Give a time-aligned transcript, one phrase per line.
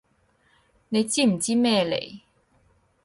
[0.89, 2.21] 你知唔知咩嚟？